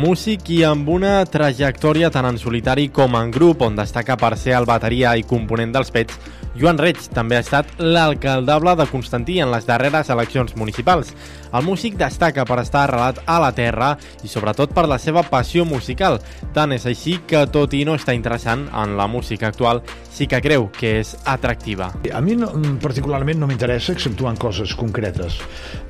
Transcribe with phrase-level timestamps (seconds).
[0.00, 4.54] músic i amb una trajectòria tant en solitari com en grup, on destaca per ser
[4.56, 6.16] el bateria i component dels Pets,
[6.58, 11.12] Joan Reig també ha estat l'alcaldable de Constantí en les darreres eleccions municipals.
[11.54, 13.92] El músic destaca per estar arrelat a la terra
[14.26, 16.18] i sobretot per la seva passió musical.
[16.54, 20.40] Tant és així que, tot i no estar interessant en la música actual, sí que
[20.42, 21.92] creu que és atractiva.
[22.12, 22.50] A mi no,
[22.82, 25.38] particularment no m'interessa exceptuant coses concretes,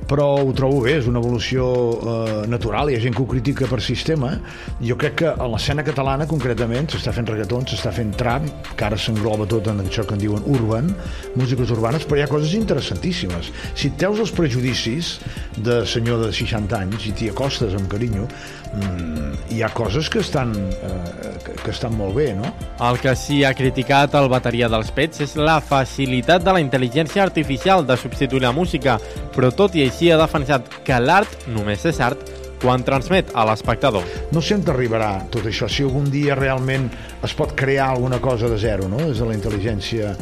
[0.09, 3.69] però ho trobo bé, és una evolució eh, natural, hi ha gent que ho critica
[3.69, 4.33] per sistema.
[4.81, 8.47] Jo crec que a l'escena catalana, concretament, s'està fent reggaeton, s'està fent trap,
[8.77, 10.89] que ara s'engloba tot en això que en diuen urban,
[11.35, 13.51] músiques urbanes, però hi ha coses interessantíssimes.
[13.75, 15.17] Si et teus els prejudicis
[15.57, 18.27] de senyor de 60 anys i t'hi acostes amb carinyo,
[18.71, 22.53] mmm, hi ha coses que estan, eh, que, que estan molt bé, no?
[22.81, 27.23] El que sí ha criticat el bateria dels Pets és la facilitat de la intel·ligència
[27.25, 28.99] artificial de substituir la música,
[29.35, 32.29] però tot i així ha defensat que l'art només és art
[32.61, 34.05] quan transmet a l'espectador.
[34.31, 36.87] No sé on arribarà tot això, si algun dia realment
[37.25, 40.15] es pot crear alguna cosa de zero, no?, des de la intel·ligència...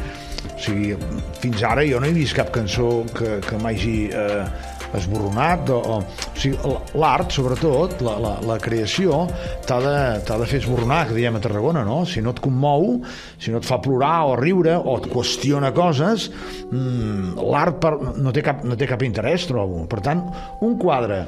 [0.48, 0.96] O sigui,
[1.42, 4.44] fins ara jo no he vist cap cançó que, que m'hagi eh,
[4.98, 6.58] esborronat o, o, o sigui,
[7.00, 9.22] l'art sobretot la, la, la creació
[9.68, 12.02] t'ha de, de fer esborronar que diem a Tarragona no?
[12.10, 13.00] si no et commou
[13.38, 16.30] si no et fa plorar o riure o et qüestiona coses
[16.72, 20.26] mmm, l'art no, té cap, no té cap interès trobo per tant
[20.66, 21.24] un quadre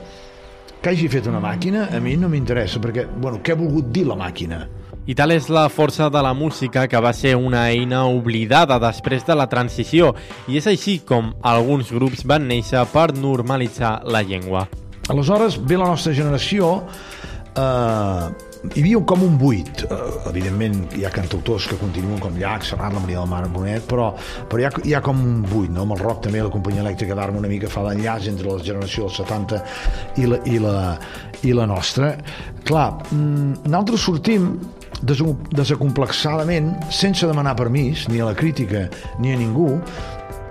[0.82, 4.08] que hagi fet una màquina a mi no m'interessa perquè, bueno, què ha volgut dir
[4.09, 4.64] la màquina?
[5.09, 9.25] I tal és la força de la música que va ser una eina oblidada després
[9.25, 10.11] de la transició
[10.45, 14.67] i és així com alguns grups van néixer per normalitzar la llengua.
[15.09, 16.75] Aleshores ve la nostra generació
[17.58, 18.30] eh,
[18.61, 22.93] hi havia com un buit uh, evidentment hi ha cantautors que continuen com Llach, Serrat,
[22.93, 24.11] la Maria del Mar Bonet però,
[24.52, 25.81] però hi, ha, hi ha com un buit no?
[25.88, 29.08] amb el rock també la companyia elèctrica d'Arma una mica fa d'enllaç entre la generació
[29.08, 29.64] dels 70
[30.21, 30.76] i la, i la,
[31.42, 32.11] i la nostra
[32.67, 34.52] clar, mm, nosaltres sortim
[35.02, 38.88] desacomplexadament, sense demanar permís, ni a la crítica
[39.20, 39.80] ni a ningú,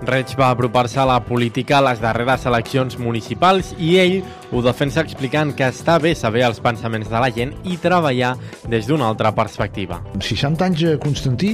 [0.01, 4.15] Reig va apropar-se a la política a les darreres eleccions municipals i ell
[4.49, 8.33] ho defensa explicant que està bé saber els pensaments de la gent i treballar
[8.65, 10.01] des d'una altra perspectiva.
[10.17, 11.51] 60 anys a Constantí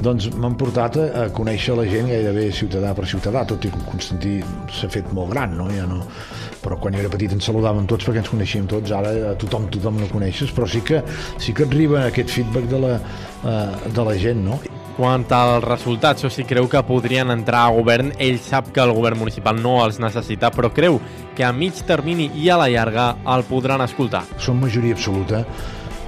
[0.00, 4.38] doncs m'han portat a, conèixer la gent gairebé ciutadà per ciutadà, tot i que Constantí
[4.72, 5.70] s'ha fet molt gran, no?
[5.74, 6.04] Ja no
[6.60, 10.00] però quan jo era petit ens saludàvem tots perquè ens coneixíem tots, ara tothom, tothom
[10.00, 11.00] no coneixes, però sí que,
[11.40, 14.60] sí que arriba aquest feedback de la, uh, de la gent, no?
[15.00, 18.92] Quant als resultats, o si creu que podrien entrar a govern, ell sap que el
[18.92, 21.00] govern municipal no els necessita, però creu
[21.36, 24.26] que a mig termini i a la llarga el podran escoltar.
[24.36, 25.46] Són majoria absoluta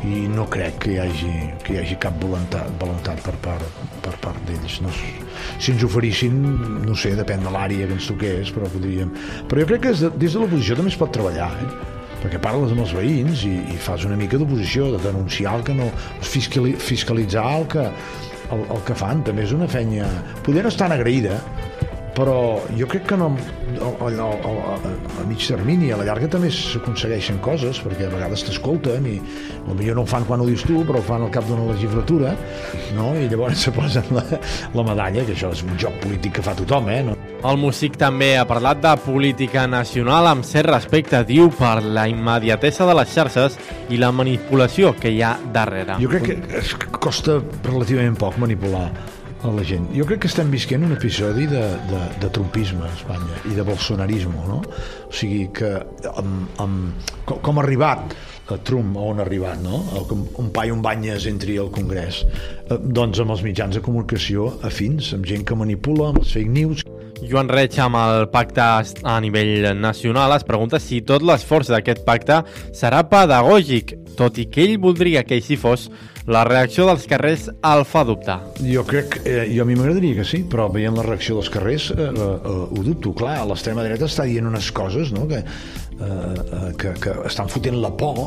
[0.03, 1.33] i no crec que hi hagi,
[1.63, 4.81] que hi hagi cap voluntat, voluntat per part, per part d'ells.
[4.83, 4.91] No,
[5.63, 6.41] si ens oferissin,
[6.87, 9.13] no sé, depèn de l'àrea que ens toqués, però podríem...
[9.51, 11.71] Però jo crec que des de l'oposició també es pot treballar, eh?
[12.23, 15.79] perquè parles amb els veïns i, i fas una mica d'oposició, de denunciar el que
[15.79, 15.89] no...
[16.23, 17.87] fiscalitzar el que,
[18.55, 20.11] el, el que fan també és una feina...
[20.47, 21.41] Poder no estan agraïda,
[22.17, 22.37] però
[22.79, 23.33] jo crec que no,
[23.83, 28.45] a, a, a, a mig termini, a la llarga també s'aconsegueixen coses, perquè a vegades
[28.47, 29.19] t'escolten i
[29.67, 32.35] potser no ho fan quan ho dius tu, però ho fan al cap d'una legislatura,
[32.97, 33.13] no?
[33.19, 34.25] i llavors se posen la,
[34.75, 37.03] la medalla, que això és un joc polític que fa tothom, eh?
[37.07, 37.17] No?
[37.43, 42.87] El músic també ha parlat de política nacional amb cert respecte, diu, per la immediatesa
[42.87, 43.59] de les xarxes
[43.91, 45.99] i la manipulació que hi ha darrere.
[46.03, 48.87] Jo crec que costa relativament poc manipular
[49.43, 49.89] a la gent.
[49.97, 53.65] Jo crec que estem visquent un episodi de, de, de trumpisme a Espanya i de
[53.67, 54.61] bolsonarisme, no?
[55.09, 55.75] O sigui que
[56.13, 58.15] amb, amb, com, com ha arribat
[58.53, 59.83] a Trump on ha arribat, no?
[60.43, 62.23] Un pa i un banyes entri al Congrés.
[62.69, 66.53] Eh, doncs amb els mitjans de comunicació afins, amb gent que manipula, amb les fake
[66.53, 66.85] news.
[67.23, 72.41] Joan Reig, amb el pacte a nivell nacional, es pregunta si tot l'esforç d'aquest pacte
[72.75, 75.89] serà pedagògic, tot i que ell voldria que així fos,
[76.27, 78.39] la reacció dels carrers el fa dubtar.
[78.63, 81.91] Jo crec, eh, jo a mi m'agradaria que sí, però veient la reacció dels carrers
[81.95, 83.15] eh, eh, ho dubto.
[83.19, 85.27] Clar, l'extrema dreta està dient unes coses no?
[85.31, 88.23] que, eh, eh, que, que estan fotent la por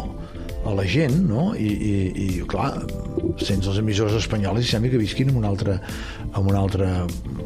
[0.66, 1.48] a la gent, no?
[1.56, 1.96] I, i,
[2.26, 2.72] i clar,
[3.38, 5.78] sense els emissors espanyols i sembla que visquin en un altre,
[6.32, 6.90] en un altre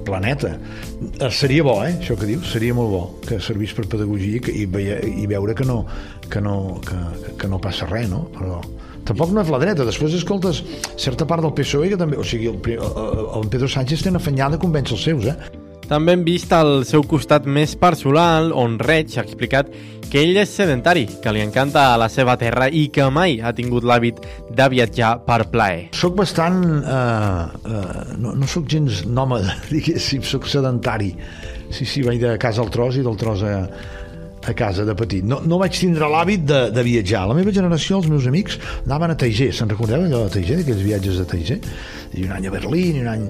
[0.07, 0.55] planeta.
[1.19, 4.65] Eh, seria bo, eh, això que dius, seria molt bo que servís per pedagogia i,
[4.65, 5.81] i veure que no,
[6.29, 6.99] que no, que,
[7.39, 8.25] que no passa res, no?
[8.35, 8.61] Però,
[9.09, 9.87] Tampoc no és la dreta.
[9.87, 10.59] Després escoltes
[10.99, 12.19] certa part del PSOE que també...
[12.19, 15.65] O sigui, el, el, el Pedro Sánchez té una afanyada de convèncer els seus, eh?
[15.89, 19.71] També hem vist el seu costat més personal, on Reig ha explicat
[20.09, 23.85] que ell és sedentari, que li encanta la seva terra i que mai ha tingut
[23.85, 24.23] l'hàbit
[24.57, 25.89] de viatjar per plaer.
[25.93, 26.57] Soc bastant...
[26.81, 31.13] Eh, eh, no, no sóc gens nòmada, diguéssim, soc sedentari.
[31.69, 33.55] Sí, sí, vaig de casa al tros i del tros a,
[34.49, 35.25] a casa de petit.
[35.29, 37.27] No, no vaig tindre l'hàbit de, de viatjar.
[37.29, 38.57] La meva generació, els meus amics,
[38.87, 39.51] anaven a Taiger.
[39.53, 41.61] Se'n recordeu allò de Taiger, d'aquells viatges de Taiger?
[42.17, 43.27] I un any a Berlín, i un any...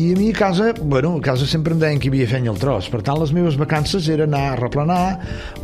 [0.00, 2.48] I a mi a casa, bueno, a casa sempre em deien que hi havia feina
[2.52, 2.88] al tros.
[2.88, 5.02] Per tant, les meves vacances eren anar a replenar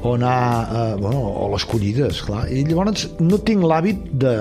[0.02, 2.44] o anar, eh, bueno, o les collides, clar.
[2.52, 4.34] I llavors no tinc l'hàbit de...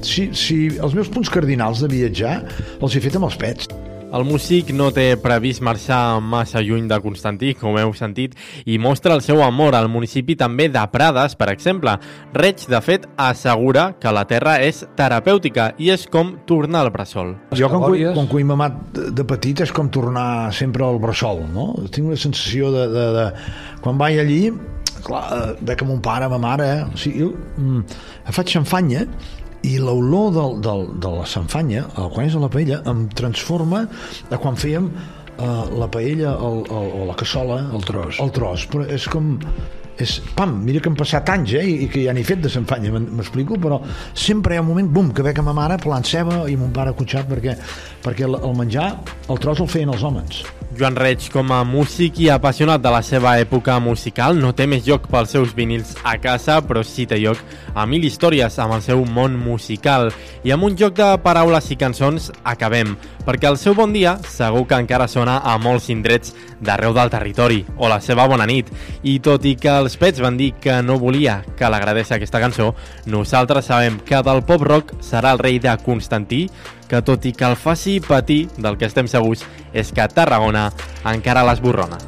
[0.00, 2.38] Si, si els meus punts cardinals de viatjar
[2.80, 3.68] els he fet amb els pets.
[4.08, 8.32] El músic no té previst marxar massa lluny de Constantí, com heu sentit,
[8.64, 11.92] i mostra el seu amor al municipi també de Prades, per exemple.
[12.32, 17.34] Reig, de fet, assegura que la terra és terapèutica i és com tornar al bressol.
[17.52, 21.44] Jo, quan, cui, quan cuim mamat de, de petit, és com tornar sempre al bressol,
[21.52, 21.74] no?
[21.92, 22.88] Tinc una sensació de...
[22.94, 23.26] de, de
[23.84, 24.40] quan vaig allí,
[25.04, 25.24] clar,
[25.60, 26.80] veig que mon pare, ma mare, eh?
[26.88, 28.00] o sigui, jo, mm,
[28.32, 29.04] faig xamfanya,
[29.66, 33.84] i l'olor del, del, de la sanfanya, quan és a la paella, em transforma
[34.30, 38.22] a quan fèiem uh, la paella el, el, o la cassola, el tros.
[38.22, 39.36] El tros, però és com
[39.98, 42.92] és, pam, mira que han passat anys eh, i que ja n'he fet de sanfanya,
[42.94, 43.80] m'explico però
[44.14, 46.70] sempre hi ha un moment, bum, que veig que ma mare plant ceba i mon
[46.74, 47.56] pare cotxat perquè,
[48.04, 48.92] perquè el, el menjar,
[49.26, 50.44] el tros el feien els homes
[50.78, 54.84] Joan Reig, com a músic i apassionat de la seva època musical, no té més
[54.86, 57.40] lloc pels seus vinils a casa, però sí té lloc
[57.74, 60.12] a mil històries amb el seu món musical.
[60.46, 62.94] I amb un joc de paraules i cançons acabem,
[63.26, 67.64] perquè el seu bon dia segur que encara sona a molts indrets d'arreu del territori,
[67.76, 68.70] o la seva bona nit.
[69.02, 72.72] I tot i que els Pets van dir que no volia que l'agradés aquesta cançó,
[73.06, 76.46] nosaltres sabem que del pop-rock serà el rei de Constantí,
[76.88, 80.70] que tot i que el faci patir, del que estem segurs és que Tarragona
[81.06, 82.00] encara l'esborrona.